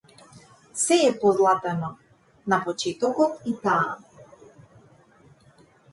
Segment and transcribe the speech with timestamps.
[0.83, 1.91] Сѐ е позлатено,
[2.53, 4.25] на почетокот и таа.